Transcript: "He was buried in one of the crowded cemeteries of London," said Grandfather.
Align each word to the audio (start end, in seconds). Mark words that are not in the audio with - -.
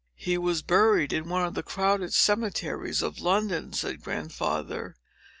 "He 0.17 0.35
was 0.35 0.63
buried 0.63 1.13
in 1.13 1.29
one 1.29 1.45
of 1.45 1.53
the 1.53 1.61
crowded 1.61 2.11
cemeteries 2.11 3.03
of 3.03 3.19
London," 3.21 3.71
said 3.71 4.01
Grandfather. 4.01 4.95